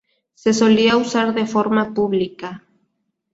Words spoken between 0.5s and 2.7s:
solía usar de forma pública.